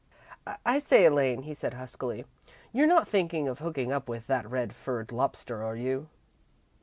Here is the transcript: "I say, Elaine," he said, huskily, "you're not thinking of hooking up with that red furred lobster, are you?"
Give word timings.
"I 0.65 0.79
say, 0.79 1.05
Elaine," 1.05 1.43
he 1.43 1.53
said, 1.53 1.75
huskily, 1.75 2.25
"you're 2.73 2.87
not 2.87 3.07
thinking 3.07 3.47
of 3.47 3.59
hooking 3.59 3.91
up 3.91 4.09
with 4.09 4.25
that 4.25 4.49
red 4.49 4.73
furred 4.73 5.11
lobster, 5.11 5.63
are 5.63 5.75
you?" 5.75 6.07